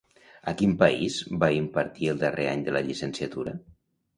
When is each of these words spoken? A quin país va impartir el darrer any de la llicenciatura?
A 0.51 0.53
quin 0.61 0.71
país 0.79 1.17
va 1.43 1.51
impartir 1.57 2.09
el 2.15 2.25
darrer 2.25 2.49
any 2.55 2.67
de 2.71 2.77
la 2.79 2.85
llicenciatura? 2.89 3.55